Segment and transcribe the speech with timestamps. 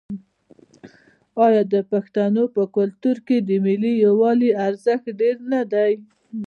[1.45, 5.91] آیا د پښتنو په کلتور کې د ملي یووالي ارزښت ډیر نه دی؟